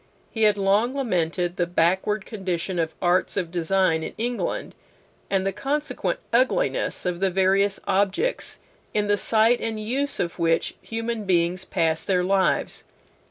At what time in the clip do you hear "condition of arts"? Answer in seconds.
2.25-3.37